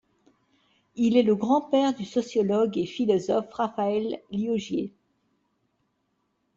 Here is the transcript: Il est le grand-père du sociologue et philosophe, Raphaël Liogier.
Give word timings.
Il 0.95 1.15
est 1.15 1.21
le 1.21 1.35
grand-père 1.35 1.93
du 1.93 2.05
sociologue 2.05 2.75
et 2.75 2.87
philosophe, 2.87 3.51
Raphaël 3.53 4.19
Liogier. 4.31 4.95